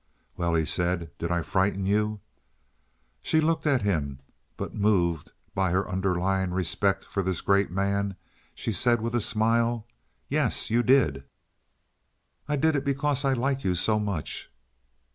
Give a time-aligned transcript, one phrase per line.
[0.35, 2.21] "Well," he said, "did I frighten you?"
[3.21, 4.19] She looked at him,
[4.57, 8.15] but moved by her underlying respect for this great man,
[8.55, 9.85] she said, with a smile,
[10.27, 11.25] "Yes, you did."
[12.47, 14.51] "I did it because I like you so much."